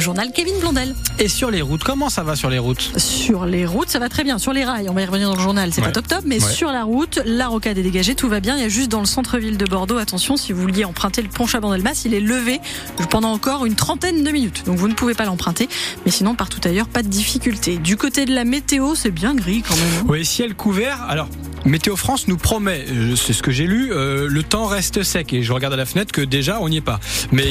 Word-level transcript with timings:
Le 0.00 0.04
journal 0.04 0.30
Kevin 0.32 0.58
Blondel. 0.60 0.94
Et 1.18 1.28
sur 1.28 1.50
les 1.50 1.60
routes, 1.60 1.84
comment 1.84 2.08
ça 2.08 2.22
va 2.22 2.34
sur 2.34 2.48
les 2.48 2.58
routes? 2.58 2.90
Sur 2.96 3.44
les 3.44 3.66
routes, 3.66 3.90
ça 3.90 3.98
va 3.98 4.08
très 4.08 4.24
bien. 4.24 4.38
Sur 4.38 4.54
les 4.54 4.64
rails, 4.64 4.88
on 4.88 4.94
va 4.94 5.02
y 5.02 5.04
revenir 5.04 5.28
dans 5.28 5.36
le 5.36 5.42
journal, 5.42 5.74
c'est 5.74 5.82
pas 5.82 5.92
top 5.92 6.08
top, 6.08 6.22
mais 6.24 6.40
sur 6.40 6.72
la 6.72 6.84
route, 6.84 7.20
la 7.26 7.48
rocade 7.48 7.76
est 7.76 7.82
dégagée, 7.82 8.14
tout 8.14 8.30
va 8.30 8.40
bien. 8.40 8.56
Il 8.56 8.62
y 8.62 8.64
a 8.64 8.70
juste 8.70 8.90
dans 8.90 9.00
le 9.00 9.04
centre-ville 9.04 9.58
de 9.58 9.66
Bordeaux, 9.66 9.98
attention, 9.98 10.38
si 10.38 10.54
vous 10.54 10.62
vouliez 10.62 10.86
emprunter 10.86 11.20
le 11.20 11.28
pont 11.28 11.46
Chabandelmas, 11.46 12.00
il 12.06 12.14
est 12.14 12.20
levé 12.20 12.62
pendant 13.10 13.30
encore 13.30 13.66
une 13.66 13.74
trentaine 13.74 14.24
de 14.24 14.30
minutes. 14.30 14.64
Donc 14.64 14.78
vous 14.78 14.88
ne 14.88 14.94
pouvez 14.94 15.12
pas 15.12 15.26
l'emprunter, 15.26 15.68
mais 16.06 16.10
sinon 16.10 16.34
partout 16.34 16.60
ailleurs, 16.64 16.88
pas 16.88 17.02
de 17.02 17.08
difficulté. 17.08 17.76
Du 17.76 17.98
côté 17.98 18.24
de 18.24 18.34
la 18.34 18.44
météo, 18.44 18.94
c'est 18.94 19.10
bien 19.10 19.34
gris 19.34 19.60
quand 19.60 19.76
même. 19.76 20.08
Oui, 20.08 20.24
ciel 20.24 20.54
couvert. 20.54 21.04
Alors, 21.10 21.28
Météo 21.64 21.96
France 21.96 22.26
nous 22.26 22.36
promet, 22.36 22.84
euh, 22.88 23.16
c'est 23.16 23.32
ce 23.32 23.42
que 23.42 23.50
j'ai 23.50 23.66
lu, 23.66 23.92
euh, 23.92 24.28
le 24.28 24.42
temps 24.42 24.66
reste 24.66 25.02
sec 25.02 25.32
et 25.32 25.42
je 25.42 25.52
regarde 25.52 25.74
à 25.74 25.76
la 25.76 25.84
fenêtre 25.84 26.12
que 26.12 26.22
déjà 26.22 26.58
on 26.60 26.68
n'y 26.68 26.78
est 26.78 26.82
pas. 26.82 27.00
Mais 27.32 27.46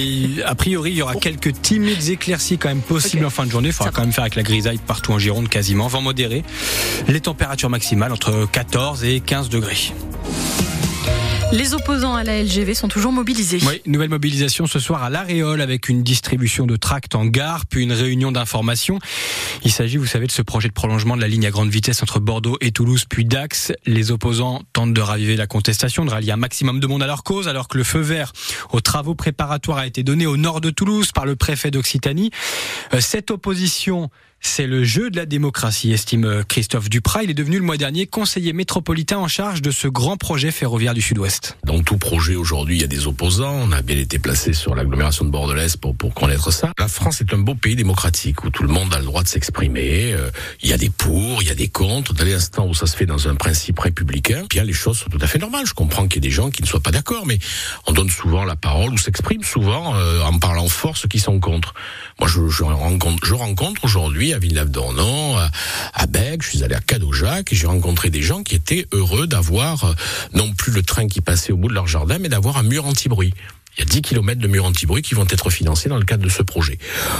a 0.45 0.55
priori 0.55 0.91
il 0.91 0.97
y 0.97 1.01
aura 1.01 1.15
quelques 1.15 1.61
timides 1.61 2.09
éclaircies 2.09 2.57
quand 2.57 2.69
même 2.69 2.81
possibles 2.81 3.25
en 3.25 3.29
fin 3.29 3.45
de 3.45 3.51
journée. 3.51 3.69
Il 3.69 3.73
faudra 3.73 3.91
quand 3.91 4.01
même 4.01 4.11
faire 4.11 4.23
avec 4.23 4.35
la 4.35 4.43
grisaille 4.43 4.79
partout 4.79 5.11
en 5.11 5.19
Gironde 5.19 5.49
quasiment. 5.49 5.87
Vent 5.87 6.01
modéré. 6.01 6.43
Les 7.07 7.21
températures 7.21 7.69
maximales 7.69 8.11
entre 8.11 8.47
14 8.51 9.03
et 9.03 9.19
15 9.19 9.49
degrés. 9.49 9.93
Les 11.51 11.73
opposants 11.73 12.13
à 12.13 12.23
la 12.23 12.43
LGV 12.43 12.75
sont 12.75 12.87
toujours 12.87 13.11
mobilisés. 13.11 13.59
Oui, 13.65 13.81
nouvelle 13.87 14.09
mobilisation 14.09 14.67
ce 14.67 14.77
soir 14.77 15.01
à 15.01 15.09
l'Aréole 15.09 15.61
avec 15.61 15.89
une 15.89 16.03
distribution 16.03 16.67
de 16.67 16.75
tracts 16.75 17.15
en 17.15 17.25
gare, 17.25 17.65
puis 17.65 17.81
une 17.81 17.91
réunion 17.91 18.31
d'information. 18.31 18.99
Il 19.63 19.71
s'agit, 19.71 19.97
vous 19.97 20.05
savez, 20.05 20.27
de 20.27 20.31
ce 20.31 20.43
projet 20.43 20.67
de 20.67 20.73
prolongement 20.73 21.15
de 21.15 21.21
la 21.21 21.27
ligne 21.27 21.47
à 21.47 21.49
grande 21.49 21.69
vitesse 21.69 22.03
entre 22.03 22.19
Bordeaux 22.19 22.57
et 22.61 22.71
Toulouse, 22.71 23.05
puis 23.09 23.25
Dax. 23.25 23.73
Les 23.87 24.11
opposants 24.11 24.61
tentent 24.73 24.93
de 24.93 25.01
raviver 25.01 25.35
la 25.35 25.47
contestation, 25.47 26.05
de 26.05 26.11
rallier 26.11 26.31
un 26.31 26.37
maximum 26.37 26.79
de 26.79 26.85
monde 26.85 27.01
à 27.01 27.07
leur 27.07 27.23
cause, 27.23 27.47
alors 27.47 27.67
que 27.67 27.79
le 27.79 27.83
feu 27.83 27.99
vert 27.99 28.31
aux 28.71 28.81
travaux 28.81 29.15
préparatoires 29.15 29.79
a 29.79 29.87
été 29.87 30.03
donné 30.03 30.27
au 30.27 30.37
nord 30.37 30.61
de 30.61 30.69
Toulouse 30.69 31.11
par 31.11 31.25
le 31.25 31.35
préfet 31.35 31.71
d'Occitanie. 31.71 32.29
Euh, 32.93 33.01
cette 33.01 33.31
opposition 33.31 34.11
c'est 34.41 34.67
le 34.67 34.83
jeu 34.83 35.09
de 35.09 35.17
la 35.17 35.25
démocratie, 35.25 35.91
estime 35.91 36.43
Christophe 36.47 36.89
Duprat. 36.89 37.23
Il 37.23 37.29
est 37.29 37.33
devenu 37.33 37.57
le 37.57 37.63
mois 37.63 37.77
dernier 37.77 38.07
conseiller 38.07 38.53
métropolitain 38.53 39.17
en 39.17 39.27
charge 39.27 39.61
de 39.61 39.69
ce 39.71 39.87
grand 39.87 40.15
projet 40.17 40.51
ferroviaire 40.51 40.93
du 40.93 41.01
Sud-Ouest. 41.01 41.57
Dans 41.65 41.81
tout 41.81 41.97
projet 41.97 42.35
aujourd'hui, 42.35 42.77
il 42.77 42.81
y 42.81 42.85
a 42.85 42.87
des 42.87 43.05
opposants. 43.05 43.53
On 43.53 43.71
a 43.71 43.81
bien 43.81 43.97
été 43.97 44.17
placé 44.17 44.53
sur 44.53 44.75
l'agglomération 44.75 45.25
de 45.25 45.29
Bordelais 45.29 45.67
pour, 45.81 45.95
pour 45.95 46.13
connaître 46.13 46.51
ça. 46.51 46.71
La 46.79 46.87
France 46.87 47.19
est 47.19 47.33
un 47.33 47.37
beau 47.37 47.53
pays 47.53 47.75
démocratique 47.75 48.43
où 48.43 48.49
tout 48.49 48.63
le 48.63 48.69
monde 48.69 48.93
a 48.93 48.99
le 48.99 49.05
droit 49.05 49.23
de 49.23 49.27
s'exprimer. 49.27 50.13
Euh, 50.13 50.29
il 50.61 50.69
y 50.69 50.73
a 50.73 50.77
des 50.77 50.89
pour, 50.89 51.41
il 51.41 51.47
y 51.47 51.51
a 51.51 51.55
des 51.55 51.67
contre. 51.67 52.13
Dès 52.13 52.25
l'instant 52.25 52.65
où 52.65 52.73
ça 52.73 52.87
se 52.87 52.95
fait 52.95 53.05
dans 53.05 53.27
un 53.27 53.35
principe 53.35 53.79
républicain, 53.79 54.43
bien 54.49 54.63
les 54.63 54.73
choses 54.73 54.99
sont 54.99 55.09
tout 55.09 55.19
à 55.21 55.27
fait 55.27 55.39
normales. 55.39 55.65
Je 55.67 55.73
comprends 55.73 56.07
qu'il 56.07 56.23
y 56.23 56.25
ait 56.25 56.29
des 56.29 56.35
gens 56.35 56.49
qui 56.49 56.61
ne 56.61 56.67
soient 56.67 56.79
pas 56.79 56.91
d'accord, 56.91 57.25
mais 57.25 57.39
on 57.87 57.91
donne 57.91 58.09
souvent 58.09 58.45
la 58.45 58.55
parole 58.55 58.93
ou 58.93 58.97
s'exprime 58.97 59.43
souvent 59.43 59.95
euh, 59.95 60.21
en 60.21 60.39
parlant 60.39 60.67
fort 60.69 60.95
ceux 60.95 61.09
qui 61.09 61.19
sont 61.19 61.39
contre. 61.39 61.73
Moi, 62.19 62.29
je, 62.29 62.47
je 62.47 62.63
rencontre, 62.63 63.25
je 63.25 63.33
rencontre 63.33 63.83
aujourd'hui 63.83 64.28
à 64.33 64.39
Villeneuve-d'Ornon, 64.39 65.37
à 65.93 66.07
Bègue, 66.07 66.41
je 66.43 66.49
suis 66.49 66.63
allé 66.63 66.75
à 66.75 66.81
Cadojac 66.81 67.51
et 67.51 67.55
j'ai 67.55 67.67
rencontré 67.67 68.09
des 68.09 68.21
gens 68.21 68.43
qui 68.43 68.55
étaient 68.55 68.85
heureux 68.91 69.27
d'avoir 69.27 69.83
euh, 69.83 69.93
non 70.33 70.53
plus 70.53 70.71
le 70.71 70.83
train 70.83 71.07
qui 71.07 71.21
passait 71.21 71.51
au 71.51 71.57
bout 71.57 71.67
de 71.67 71.73
leur 71.73 71.87
jardin, 71.87 72.17
mais 72.19 72.29
d'avoir 72.29 72.57
un 72.57 72.63
mur 72.63 72.85
anti-bruit. 72.85 73.33
Il 73.77 73.79
y 73.79 73.81
a 73.83 73.85
10 73.85 74.01
km 74.01 74.41
de 74.41 74.47
murs 74.47 74.65
anti-bruit 74.65 75.01
qui 75.01 75.13
vont 75.13 75.25
être 75.29 75.49
financés 75.49 75.89
dans 75.89 75.97
le 75.97 76.05
cadre 76.05 76.23
de 76.23 76.29
ce 76.29 76.43
projet. 76.43 76.77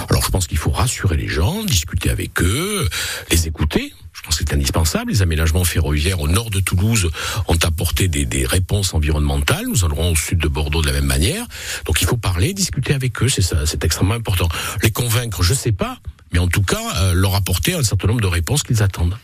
Alors 0.10 0.24
je 0.26 0.30
pense 0.30 0.48
qu'il 0.48 0.58
faut 0.58 0.72
rassurer 0.72 1.16
les 1.16 1.28
gens, 1.28 1.64
discuter 1.64 2.10
avec 2.10 2.42
eux, 2.42 2.88
les 3.32 3.48
écouter. 3.48 3.94
Je 4.14 4.22
pense 4.24 4.38
que 4.38 4.44
c'est 4.46 4.54
indispensable. 4.54 5.12
Les 5.12 5.22
aménagements 5.22 5.64
ferroviaires 5.64 6.20
au 6.20 6.28
nord 6.28 6.50
de 6.50 6.60
Toulouse 6.60 7.10
ont 7.48 7.58
apporté 7.64 8.08
des, 8.08 8.46
réponses 8.46 8.94
environnementales. 8.94 9.66
Nous 9.68 9.86
allons 9.86 10.12
au 10.12 10.16
sud 10.16 10.40
de 10.40 10.48
Bordeaux 10.48 10.82
de 10.82 10.88
la 10.88 10.94
même 10.94 11.06
manière. 11.06 11.46
Donc 11.86 12.02
il 12.02 12.08
faut 12.08 12.18
parler, 12.18 12.54
discuter 12.54 12.94
avec 12.94 13.22
eux. 13.24 13.30
C'est 13.30 13.42
ça, 13.42 13.66
c'est 13.66 13.86
extrêmement 13.86 14.16
important. 14.16 14.50
Les 14.84 14.92
convaincre, 14.92 15.44
je 15.44 15.54
sais 15.54 15.72
pas 15.72 16.00
mais 16.32 16.40
en 16.40 16.48
tout 16.48 16.62
cas 16.62 16.82
euh, 16.98 17.14
leur 17.14 17.36
apporter 17.36 17.74
un 17.74 17.84
certain 17.84 18.08
nombre 18.08 18.22
de 18.22 18.28
réponses 18.28 18.64
qu'ils 18.64 18.84
attendent. 18.84 19.18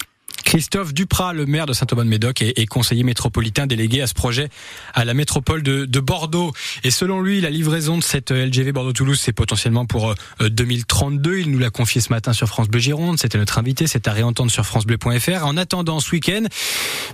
Christophe 0.45 0.93
Duprat, 0.93 1.33
le 1.33 1.47
maire 1.47 1.65
de 1.65 1.73
Saint-Aubin-de-Médoc 1.73 2.41
et, 2.41 2.65
conseiller 2.67 3.03
métropolitain 3.03 3.65
délégué 3.65 4.01
à 4.01 4.07
ce 4.07 4.13
projet 4.13 4.49
à 4.93 5.03
la 5.03 5.13
métropole 5.13 5.63
de, 5.63 5.99
Bordeaux. 5.99 6.53
Et 6.83 6.91
selon 6.91 7.19
lui, 7.19 7.41
la 7.41 7.49
livraison 7.49 7.97
de 7.97 8.03
cette 8.03 8.29
LGV 8.29 8.71
Bordeaux-Toulouse, 8.71 9.19
c'est 9.19 9.33
potentiellement 9.33 9.85
pour 9.87 10.13
2032. 10.39 11.31
Euh, 11.31 11.39
Il 11.39 11.51
nous 11.51 11.57
l'a 11.57 11.71
confié 11.71 11.99
ce 11.99 12.13
matin 12.13 12.31
sur 12.31 12.47
France 12.47 12.69
Bleu 12.69 12.79
Gironde. 12.79 13.17
C'était 13.17 13.39
notre 13.39 13.57
invité. 13.57 13.87
C'est 13.87 14.07
à 14.07 14.13
réentendre 14.13 14.51
sur 14.51 14.65
francebleu.fr. 14.65 15.45
En 15.45 15.57
attendant 15.57 15.99
ce 15.99 16.11
week-end, 16.11 16.43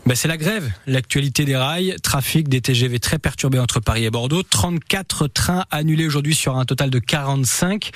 ben 0.06 0.14
c'est 0.14 0.28
la 0.28 0.38
grève. 0.38 0.70
L'actualité 0.86 1.46
des 1.46 1.56
rails, 1.56 1.96
trafic 2.04 2.50
des 2.50 2.60
TGV 2.60 3.00
très 3.00 3.18
perturbé 3.18 3.60
entre 3.60 3.80
Paris 3.80 4.04
et 4.04 4.10
Bordeaux. 4.10 4.44
34 4.44 5.28
trains 5.28 5.66
annulés 5.72 6.06
aujourd'hui 6.06 6.36
sur 6.36 6.58
un 6.58 6.66
total 6.66 6.90
de 6.90 7.00
45. 7.00 7.92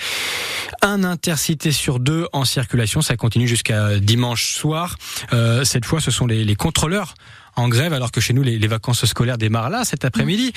Un 0.81 1.03
intercité 1.03 1.73
sur 1.73 2.00
deux 2.00 2.28
en 2.31 2.46
circulation. 2.46 3.02
Ça 3.02 3.17
continue 3.17 3.50
jusqu'à 3.50 4.00
dimanche 4.00 4.53
soir. 4.53 4.97
Euh, 5.34 5.63
cette 5.63 5.86
fois, 5.86 6.00
ce 6.00 6.12
sont 6.12 6.28
les, 6.28 6.44
les 6.44 6.56
contrôleurs 6.56 7.16
en 7.55 7.69
grève 7.69 7.93
alors 7.93 8.11
que 8.11 8.21
chez 8.21 8.33
nous 8.33 8.43
les, 8.43 8.67
vacances 8.67 9.05
scolaires 9.05 9.38
démarrent 9.38 9.69
là 9.69 9.85
cet 9.85 10.05
après-midi. 10.05 10.53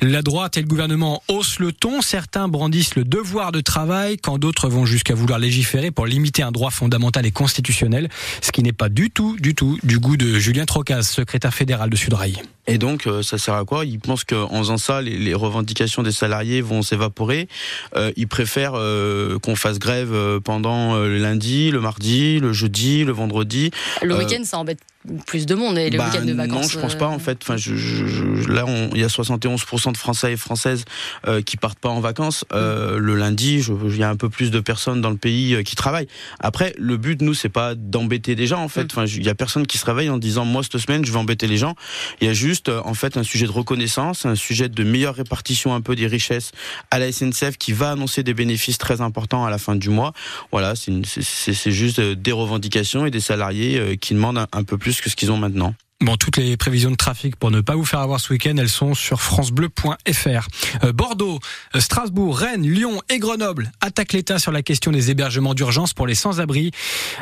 La 0.00 0.22
droite 0.22 0.56
et 0.56 0.62
le 0.62 0.66
gouvernement 0.66 1.22
haussent 1.28 1.58
le 1.58 1.72
ton, 1.72 2.02
certains 2.02 2.48
brandissent 2.48 2.96
le 2.96 3.04
devoir 3.04 3.52
de 3.52 3.60
travail 3.60 4.16
quand 4.16 4.38
d'autres 4.38 4.68
vont 4.68 4.84
jusqu'à 4.84 5.14
vouloir 5.14 5.38
légiférer 5.38 5.90
pour 5.90 6.06
limiter 6.06 6.42
un 6.42 6.50
droit 6.50 6.70
fondamental 6.70 7.24
et 7.24 7.30
constitutionnel, 7.30 8.08
ce 8.40 8.52
qui 8.52 8.62
n'est 8.62 8.72
pas 8.72 8.88
du 8.88 9.10
tout 9.10 9.36
du 9.38 9.54
tout 9.54 9.78
du 9.82 9.98
goût 9.98 10.16
de 10.16 10.38
Julien 10.38 10.64
Trocaz, 10.64 11.02
secrétaire 11.02 11.54
fédéral 11.54 11.90
de 11.90 11.96
Sudrail. 11.96 12.42
Et 12.68 12.78
donc, 12.78 13.06
euh, 13.06 13.22
ça 13.22 13.38
sert 13.38 13.54
à 13.54 13.64
quoi? 13.64 13.84
Ils 13.84 13.98
pensent 13.98 14.24
qu'en 14.24 14.58
faisant 14.58 14.76
ça, 14.76 15.02
les, 15.02 15.34
revendications 15.34 16.02
des 16.02 16.12
salariés 16.12 16.60
vont 16.60 16.82
s'évaporer. 16.82 17.48
Euh, 17.96 18.12
ils 18.16 18.28
préfèrent 18.28 18.74
euh, 18.76 19.38
qu'on 19.40 19.56
fasse 19.56 19.78
grève 19.78 20.14
pendant 20.44 20.96
le 20.96 21.18
lundi, 21.18 21.70
le 21.70 21.80
mardi, 21.80 22.38
le 22.38 22.52
jeudi, 22.52 23.04
le 23.04 23.12
vendredi. 23.12 23.70
Le 24.02 24.16
week-end, 24.16 24.42
ça 24.44 24.58
embête 24.58 24.78
plus 25.26 25.46
de 25.46 25.54
monde 25.54 25.78
et 25.78 25.90
le 25.90 25.98
bah, 25.98 26.08
week-end 26.08 26.24
de 26.24 26.32
vacances. 26.32 26.62
Non, 26.62 26.68
je 26.68 26.78
pense 26.78 26.94
pas 26.94 27.08
en 27.08 27.18
fait. 27.18 27.38
Enfin, 27.42 27.56
je, 27.56 27.74
je, 27.76 28.48
là, 28.48 28.64
il 28.92 29.00
y 29.00 29.04
a 29.04 29.08
71% 29.08 29.92
de 29.92 29.96
Français 29.96 30.32
et 30.32 30.36
Françaises 30.36 30.84
euh, 31.26 31.42
qui 31.42 31.56
partent 31.56 31.78
pas 31.78 31.88
en 31.88 32.00
vacances. 32.00 32.44
Euh, 32.52 32.98
le 32.98 33.14
lundi, 33.14 33.60
il 33.60 33.96
y 33.96 34.02
a 34.02 34.08
un 34.08 34.16
peu 34.16 34.28
plus 34.28 34.50
de 34.50 34.60
personnes 34.60 35.00
dans 35.00 35.10
le 35.10 35.16
pays 35.16 35.62
qui 35.64 35.76
travaillent. 35.76 36.08
Après, 36.40 36.74
le 36.78 36.96
but, 36.96 37.20
nous, 37.22 37.34
c'est 37.34 37.48
pas 37.48 37.74
d'embêter 37.74 38.34
des 38.34 38.46
gens 38.46 38.62
en 38.62 38.68
fait. 38.68 38.86
Enfin, 38.90 39.06
il 39.06 39.24
y 39.24 39.28
a 39.28 39.34
personne 39.34 39.66
qui 39.66 39.78
se 39.78 39.86
réveille 39.86 40.10
en 40.10 40.18
disant 40.18 40.44
moi 40.44 40.62
cette 40.62 40.78
semaine, 40.78 41.04
je 41.04 41.12
vais 41.12 41.18
embêter 41.18 41.46
les 41.46 41.56
gens. 41.56 41.74
Il 42.20 42.26
y 42.26 42.30
a 42.30 42.32
juste 42.32 42.68
euh, 42.68 42.80
en 42.84 42.94
fait 42.94 43.16
un 43.16 43.22
sujet 43.22 43.46
de 43.46 43.50
reconnaissance, 43.50 44.26
un 44.26 44.34
sujet 44.34 44.68
de 44.68 44.84
meilleure 44.84 45.14
répartition 45.14 45.74
un 45.74 45.80
peu 45.80 45.96
des 45.96 46.06
richesses 46.06 46.52
à 46.90 46.98
la 46.98 47.10
SNCF 47.10 47.56
qui 47.58 47.72
va 47.72 47.92
annoncer 47.92 48.22
des 48.22 48.34
bénéfices 48.34 48.78
très 48.78 49.00
importants 49.00 49.44
à 49.44 49.50
la 49.50 49.58
fin 49.58 49.76
du 49.76 49.90
mois. 49.90 50.12
Voilà, 50.50 50.74
c'est 50.76 51.70
juste 51.70 51.98
euh, 51.98 52.14
des 52.14 52.32
revendications 52.32 53.06
et 53.06 53.10
des 53.10 53.20
salariés 53.20 53.78
euh, 53.78 53.96
qui 53.96 54.14
demandent 54.14 54.46
un 54.52 54.64
peu 54.64 54.78
plus 54.78 54.91
que 55.00 55.08
ce 55.08 55.16
qu'ils 55.16 55.32
ont 55.32 55.36
maintenant. 55.36 55.74
Bon, 56.02 56.16
toutes 56.16 56.36
les 56.36 56.56
prévisions 56.56 56.90
de 56.90 56.96
trafic 56.96 57.36
pour 57.36 57.52
ne 57.52 57.60
pas 57.60 57.76
vous 57.76 57.84
faire 57.84 58.00
avoir 58.00 58.18
ce 58.18 58.32
week-end, 58.32 58.56
elles 58.58 58.68
sont 58.68 58.92
sur 58.92 59.22
francebleu.fr. 59.22 60.48
Euh, 60.82 60.92
Bordeaux, 60.92 61.38
euh, 61.76 61.80
Strasbourg, 61.80 62.36
Rennes, 62.36 62.68
Lyon 62.68 63.00
et 63.08 63.20
Grenoble 63.20 63.70
attaquent 63.80 64.14
l'État 64.14 64.40
sur 64.40 64.50
la 64.50 64.62
question 64.62 64.90
des 64.90 65.12
hébergements 65.12 65.54
d'urgence 65.54 65.94
pour 65.94 66.08
les 66.08 66.16
sans-abri. 66.16 66.72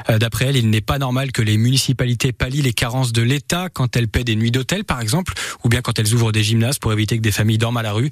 Euh, 0.08 0.16
d'après 0.16 0.46
elles, 0.46 0.56
il 0.56 0.70
n'est 0.70 0.80
pas 0.80 0.96
normal 0.96 1.30
que 1.30 1.42
les 1.42 1.58
municipalités 1.58 2.32
pallient 2.32 2.62
les 2.62 2.72
carences 2.72 3.12
de 3.12 3.21
l'État 3.21 3.68
quand 3.68 3.97
elles 3.97 4.09
paient 4.09 4.24
des 4.24 4.34
nuits 4.34 4.50
d'hôtel, 4.50 4.84
par 4.84 5.03
exemple, 5.03 5.34
ou 5.62 5.68
bien 5.68 5.83
quand 5.83 5.98
elles 5.98 6.15
ouvrent 6.15 6.33
des 6.33 6.42
gymnases 6.42 6.78
pour 6.78 6.91
éviter 6.94 7.18
que 7.18 7.22
des 7.22 7.33
familles 7.33 7.59
dorment 7.59 7.76
à 7.76 7.83
la 7.83 7.92
rue. 7.92 8.09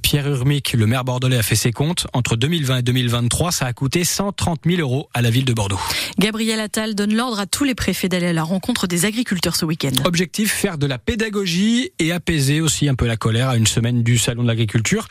Pierre 0.00 0.28
Urmic, 0.28 0.72
le 0.72 0.86
maire 0.86 1.04
bordelais, 1.04 1.36
a 1.36 1.42
fait 1.42 1.56
ses 1.56 1.72
comptes. 1.72 2.06
Entre 2.14 2.36
2020 2.36 2.78
et 2.78 2.82
2023, 2.82 3.52
ça 3.52 3.66
a 3.66 3.72
coûté 3.74 4.04
130 4.04 4.60
000 4.64 4.80
euros 4.80 5.10
à 5.12 5.20
la 5.20 5.28
ville 5.28 5.44
de 5.44 5.52
Bordeaux. 5.52 5.80
Gabriel 6.18 6.60
Attal 6.60 6.94
donne 6.94 7.14
l'ordre 7.14 7.38
à 7.38 7.46
tous 7.46 7.64
les 7.64 7.74
préfets 7.74 8.08
d'aller 8.08 8.28
à 8.28 8.32
la 8.32 8.44
rencontre 8.44 8.86
des 8.86 9.04
agriculteurs 9.04 9.56
ce 9.56 9.66
week-end. 9.66 9.90
Objectif, 10.06 10.52
faire 10.52 10.78
de 10.78 10.86
la 10.86 10.98
pédagogie 10.98 11.90
et 11.98 12.12
apaiser 12.12 12.60
aussi 12.60 12.88
un 12.88 12.94
peu 12.94 13.08
la 13.08 13.16
colère 13.16 13.48
à 13.48 13.56
une 13.56 13.66
semaine 13.66 14.04
du 14.04 14.18
Salon 14.18 14.44
de 14.44 14.46
l'agriculture. 14.46 15.08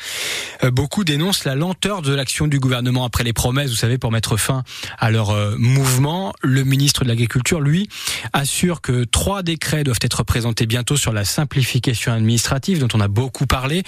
Euh, 0.64 0.72
beaucoup 0.72 1.04
dénoncent 1.04 1.44
la 1.44 1.54
lenteur 1.54 2.02
de 2.02 2.14
l'action 2.14 2.48
du 2.48 2.60
gouvernement 2.60 3.04
après 3.04 3.26
les 3.26 3.34
promesses, 3.34 3.72
vous 3.72 3.76
savez, 3.76 3.98
pour 3.98 4.14
mettre 4.14 4.38
fin 4.38 4.64
à 4.98 5.12
leur 5.12 5.32
euh, 5.32 5.58
mouvement. 5.58 6.34
Le 6.42 6.64
ministre 6.64 7.04
de 7.04 7.10
l'Agriculture, 7.10 7.60
lui, 7.60 7.90
assure 8.32 8.80
que 8.80 9.04
trois 9.04 9.44
décrets 9.44 9.84
doivent 9.84 10.00
être 10.00 10.24
présentés 10.24 10.66
bientôt 10.66 10.96
sur 10.96 11.12
la 11.12 11.26
simplification 11.26 12.14
administrative 12.14 12.80
dont 12.80 12.88
on 12.94 13.02
a 13.02 13.10
beaucoup 13.10 13.48
parlé. 13.48 13.84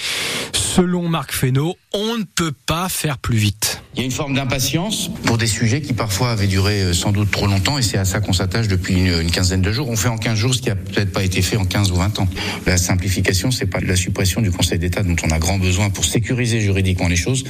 Selon 0.52 1.08
Marc 1.08 1.32
Fesneau, 1.32 1.78
on 1.94 2.18
ne 2.18 2.26
peut 2.26 2.54
pas 2.66 2.90
faire 2.90 3.18
plus 3.18 3.38
vite. 3.38 3.82
Il 3.98 4.02
y 4.02 4.04
a 4.04 4.06
une 4.06 4.12
forme 4.12 4.36
d'impatience 4.36 5.10
pour 5.26 5.40
des 5.40 5.48
sujets 5.48 5.82
qui 5.82 5.94
parfois 5.94 6.30
avaient 6.30 6.46
duré 6.46 6.84
euh, 6.84 6.94
sans 6.94 7.12
doute 7.12 7.32
trop 7.32 7.48
longtemps 7.48 7.80
et 7.80 7.82
c'est 7.82 7.98
à 7.98 8.06
ça 8.06 8.20
qu'on 8.20 8.32
s'attache 8.32 8.68
depuis 8.68 8.94
une, 8.94 9.32
quinzaine 9.32 9.64
de 9.64 9.72
jours. 9.72 9.90
On 9.90 9.96
fait 9.96 10.08
en 10.08 10.20
15 10.20 10.38
jours 10.38 10.54
ce 10.54 10.62
qui 10.62 10.70
a 10.70 10.76
peut-être 10.76 11.12
pas 11.12 11.24
été 11.24 11.42
fait 11.42 11.58
en 11.58 11.66
15 11.66 11.92
ou 11.92 11.96
20 11.96 12.20
ans. 12.20 12.28
La 12.68 12.78
simplification, 12.78 13.50
c'est 13.50 13.66
pas 13.66 13.80
la 13.80 13.96
suppression 13.96 14.40
du 14.42 14.52
Conseil 14.52 14.78
d'État 14.78 15.02
dont 15.02 15.16
on 15.24 15.32
a 15.32 15.40
grand 15.40 15.58
besoin 15.58 15.90
pour 15.90 16.06
sécuriser 16.06 16.62
juridiquement 16.62 17.08
les 17.08 17.16
choses, 17.16 17.44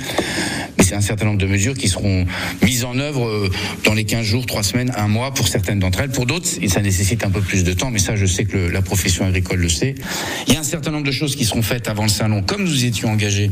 mais 0.77 0.85
c'est 0.85 0.95
un 0.95 1.01
certain 1.01 1.25
nombre 1.25 1.37
de 1.37 1.47
mesures 1.47 1.73
qui 1.73 1.89
seront 1.89 2.25
mises 2.63 2.85
en 2.85 2.97
œuvre 2.97 3.27
euh, 3.27 3.51
dans 3.83 3.93
les 3.93 4.05
15 4.05 4.25
jours, 4.25 4.45
3 4.45 4.63
semaines, 4.63 4.93
1 4.95 5.09
mois 5.09 5.33
pour 5.33 5.49
certaines 5.49 5.79
d'entre 5.79 5.99
elles. 5.99 6.11
Pour 6.11 6.27
d'autres, 6.27 6.47
ça 6.69 6.81
nécessite 6.81 7.25
un 7.25 7.29
peu 7.29 7.41
plus 7.41 7.65
de 7.65 7.73
temps, 7.73 7.91
mais 7.91 7.99
ça, 7.99 8.15
je 8.15 8.25
sais 8.25 8.45
que 8.45 8.55
la 8.57 8.81
profession 8.81 9.25
agricole 9.25 9.59
le 9.59 9.69
sait. 9.69 9.95
Il 10.47 10.53
y 10.53 10.55
a 10.55 10.61
un 10.61 10.63
certain 10.63 10.91
nombre 10.91 11.05
de 11.05 11.11
choses 11.11 11.35
qui 11.35 11.43
seront 11.43 11.61
faites 11.61 11.89
avant 11.89 12.03
le 12.03 12.09
salon, 12.09 12.41
comme 12.41 12.63
nous 12.63 12.85
étions 12.85 13.09
engagés, 13.09 13.51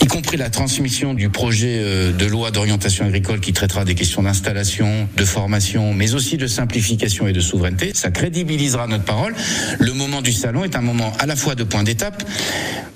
y 0.00 0.06
compris 0.06 0.36
la 0.36 0.48
transmission 0.48 1.12
du 1.12 1.28
projet 1.28 1.78
euh, 1.80 2.12
de 2.12 2.24
loi 2.26 2.35
d'orientation 2.52 3.06
agricole 3.06 3.40
qui 3.40 3.52
traitera 3.52 3.84
des 3.84 3.94
questions 3.94 4.22
d'installation, 4.22 5.08
de 5.16 5.24
formation, 5.24 5.94
mais 5.94 6.14
aussi 6.14 6.36
de 6.36 6.46
simplification 6.46 7.26
et 7.26 7.32
de 7.32 7.40
souveraineté. 7.40 7.92
Ça 7.94 8.10
crédibilisera 8.10 8.86
notre 8.86 9.04
parole. 9.04 9.34
Le 9.78 9.92
moment 9.92 10.22
du 10.22 10.32
salon 10.32 10.64
est 10.64 10.76
un 10.76 10.82
moment 10.82 11.12
à 11.18 11.26
la 11.26 11.36
fois 11.36 11.54
de 11.54 11.64
point 11.64 11.82
d'étape, 11.82 12.22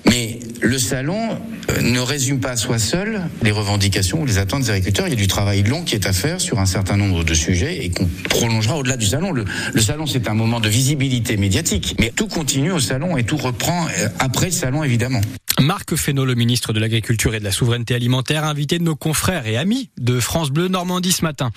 mais 0.05 0.39
le 0.61 0.77
salon 0.77 1.39
euh, 1.69 1.81
ne 1.81 1.99
résume 1.99 2.39
pas 2.39 2.51
à 2.51 2.57
soi 2.57 2.77
seul 2.77 3.21
les 3.41 3.51
revendications 3.51 4.21
ou 4.21 4.25
les 4.25 4.37
attentes 4.37 4.63
des 4.63 4.69
agriculteurs. 4.69 5.07
Il 5.07 5.11
y 5.11 5.13
a 5.13 5.19
du 5.19 5.27
travail 5.27 5.63
long 5.63 5.83
qui 5.83 5.95
est 5.95 6.05
à 6.05 6.13
faire 6.13 6.39
sur 6.39 6.59
un 6.59 6.65
certain 6.65 6.97
nombre 6.97 7.23
de 7.23 7.33
sujets 7.33 7.83
et 7.83 7.89
qu'on 7.89 8.07
prolongera 8.29 8.77
au-delà 8.77 8.97
du 8.97 9.07
salon. 9.07 9.31
Le, 9.31 9.45
le 9.73 9.81
salon, 9.81 10.05
c'est 10.05 10.27
un 10.27 10.33
moment 10.33 10.59
de 10.59 10.69
visibilité 10.69 11.37
médiatique, 11.37 11.95
mais 11.99 12.11
tout 12.15 12.27
continue 12.27 12.71
au 12.71 12.79
salon 12.79 13.17
et 13.17 13.23
tout 13.23 13.37
reprend 13.37 13.87
euh, 13.87 14.07
après 14.19 14.47
le 14.47 14.51
salon, 14.51 14.83
évidemment. 14.83 15.21
Marc 15.61 15.95
Fesneau, 15.95 16.25
le 16.25 16.33
ministre 16.33 16.73
de 16.73 16.79
l'Agriculture 16.79 17.35
et 17.35 17.39
de 17.39 17.43
la 17.43 17.51
Souveraineté 17.51 17.93
Alimentaire, 17.93 18.45
invité 18.45 18.79
de 18.79 18.83
nos 18.83 18.95
confrères 18.95 19.30
et 19.31 19.57
amis 19.57 19.89
de 19.97 20.19
France 20.19 20.51
Bleu 20.51 20.67
Normandie 20.67 21.11
ce 21.11 21.23
matin. 21.23 21.51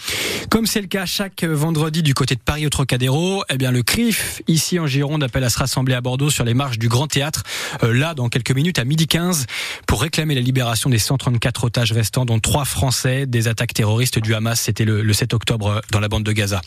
Comme 0.50 0.66
c'est 0.66 0.80
le 0.80 0.86
cas 0.86 1.06
chaque 1.06 1.42
vendredi 1.42 2.02
du 2.02 2.14
côté 2.14 2.34
de 2.34 2.40
Paris 2.40 2.66
au 2.66 2.70
Trocadéro, 2.70 3.42
eh 3.50 3.56
bien 3.56 3.72
le 3.72 3.82
CRIF, 3.82 4.42
ici 4.46 4.78
en 4.78 4.86
Gironde, 4.86 5.22
appelle 5.24 5.44
à 5.44 5.50
se 5.50 5.58
rassembler 5.58 5.94
à 5.94 6.00
Bordeaux 6.00 6.30
sur 6.30 6.44
les 6.44 6.54
marches 6.54 6.78
du 6.78 6.88
Grand 6.88 7.08
Théâtre, 7.08 7.42
euh, 7.82 7.92
là 7.92 8.14
dans 8.14 8.28
quelques 8.28 8.52
minutes 8.52 8.78
à 8.78 8.84
midi 8.84 9.06
15, 9.06 9.46
pour 9.86 10.02
réclamer 10.02 10.34
la 10.34 10.40
libération 10.40 10.90
des 10.90 10.98
134 10.98 11.64
otages 11.64 11.92
restants, 11.92 12.24
dont 12.24 12.38
trois 12.38 12.64
Français 12.64 13.26
des 13.26 13.48
attaques 13.48 13.74
terroristes 13.74 14.18
du 14.18 14.34
Hamas. 14.34 14.60
C'était 14.60 14.84
le, 14.84 15.12
7 15.12 15.34
octobre 15.34 15.80
dans 15.90 16.00
la 16.00 16.08
bande 16.08 16.24
de 16.24 16.32
Gaza. 16.32 16.60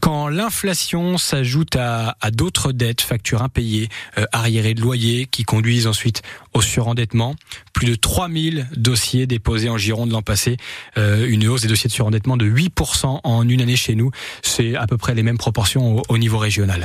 Quand 0.00 0.28
l'inflation 0.28 1.18
s'ajoute 1.18 1.76
à, 1.76 2.16
d'autres 2.32 2.72
dettes, 2.72 3.00
factures 3.00 3.42
impayées, 3.42 3.88
euh, 4.18 4.24
arriérées 4.32 4.74
de 4.74 4.80
loyer, 4.80 5.26
qui 5.26 5.44
conduisent 5.44 5.86
ensuite 5.86 6.22
au 6.54 6.60
surendettement. 6.60 7.34
Plus 7.72 7.86
de 7.86 7.94
3000 7.94 8.68
dossiers 8.76 9.26
déposés 9.26 9.68
en 9.68 9.78
Gironde 9.78 10.10
l'an 10.10 10.22
passé. 10.22 10.56
Euh, 10.98 11.26
une 11.28 11.46
hausse 11.48 11.62
des 11.62 11.68
dossiers 11.68 11.88
de 11.88 11.94
surendettement 11.94 12.36
de 12.36 12.46
8% 12.46 13.20
en 13.22 13.48
une 13.48 13.60
année 13.60 13.76
chez 13.76 13.94
nous. 13.94 14.10
C'est 14.42 14.76
à 14.76 14.86
peu 14.86 14.96
près 14.96 15.14
les 15.14 15.22
mêmes 15.22 15.38
proportions 15.38 16.02
au, 16.08 16.18
niveau 16.18 16.38
régional. 16.38 16.84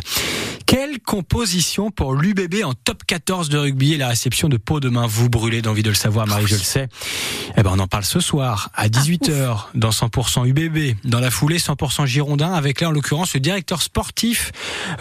Quelle 0.66 1.00
composition 1.00 1.92
pour 1.92 2.14
l'UBB 2.14 2.64
en 2.64 2.74
top 2.74 3.04
14 3.06 3.50
de 3.50 3.58
rugby 3.58 3.94
et 3.94 3.98
la 3.98 4.08
réception 4.10 4.50
de 4.50 4.58
peau 4.58 4.80
demain? 4.80 5.06
Vous 5.06 5.30
brûlez 5.30 5.62
d'envie 5.62 5.84
de 5.84 5.90
le 5.90 5.96
savoir, 5.96 6.28
Marie, 6.28 6.48
je 6.48 6.56
le 6.56 6.62
sais. 6.62 6.88
Eh 7.56 7.64
ben, 7.64 7.72
on 7.74 7.80
en 7.80 7.88
parle 7.88 8.04
ce 8.04 8.20
soir 8.20 8.70
à 8.74 8.88
18h 8.88 9.68
dans 9.76 9.92
100% 9.92 10.48
UBB. 10.48 10.98
Dans 11.04 11.20
la 11.20 11.32
foulée, 11.32 11.58
100% 11.58 12.06
Girondin 12.06 12.54
avec 12.54 12.82
là, 12.82 12.90
en 12.90 12.92
l'occurrence, 12.92 13.34
le 13.34 13.40
directeur 13.40 13.82
sportif 13.82 14.52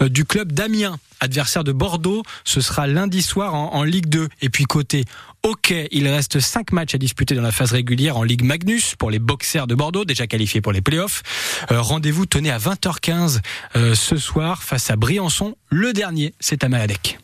euh, 0.01 0.09
du 0.09 0.25
club 0.25 0.51
d'Amiens 0.51 0.97
adversaire 1.19 1.63
de 1.63 1.71
Bordeaux. 1.71 2.23
Ce 2.43 2.61
sera 2.61 2.87
lundi 2.87 3.21
soir 3.21 3.53
en, 3.53 3.83
Ligue 3.83 4.07
2. 4.07 4.27
Et 4.41 4.49
puis 4.49 4.65
côté 4.65 5.05
Ok, 5.43 5.73
il 5.91 6.07
reste 6.07 6.39
5 6.39 6.71
matchs 6.71 6.95
à 6.95 6.97
disputer 6.97 7.35
dans 7.35 7.41
la 7.41 7.51
phase 7.51 7.71
régulière 7.71 8.17
en 8.17 8.23
Ligue 8.23 8.43
Magnus 8.43 8.95
pour 8.95 9.11
les 9.11 9.19
boxers 9.19 9.67
de 9.67 9.75
Bordeaux, 9.75 10.03
déjà 10.03 10.27
qualifiés 10.27 10.61
pour 10.61 10.71
les 10.71 10.81
playoffs. 10.81 11.23
Euh, 11.71 11.79
Rendez-vous 11.81 12.25
tenez 12.25 12.51
à 12.51 12.57
20h15 12.57 13.39
euh, 13.75 13.95
ce 13.95 14.17
soir 14.17 14.63
face 14.63 14.89
à 14.89 14.95
Briançon. 14.95 15.55
Le 15.69 15.93
dernier, 15.93 16.33
c'est 16.39 16.63
à 16.63 16.69
Maladec. 16.69 17.19